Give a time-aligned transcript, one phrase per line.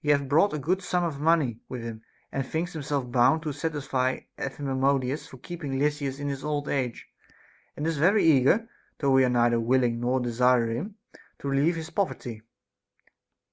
[0.00, 3.52] He hath brought a good sum of money with him, and thinks himself bound to
[3.52, 7.06] satisfy Epaminondas for keeping Lysis in his old age;
[7.76, 10.96] and is very eager, though we are neither willing nor desire him,
[11.38, 12.42] to relieve his poverty.